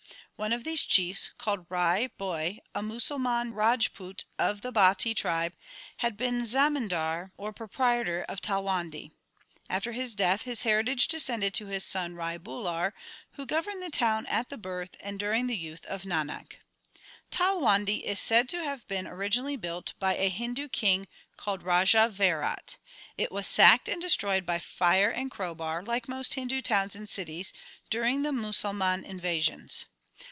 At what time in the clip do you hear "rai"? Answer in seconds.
1.69-2.09, 12.15-12.39